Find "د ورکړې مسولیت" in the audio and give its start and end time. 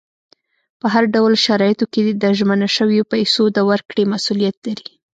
3.51-4.57